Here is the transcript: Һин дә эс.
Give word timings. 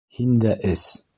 Һин 0.19 0.31
дә 0.45 0.55
эс. 0.73 0.87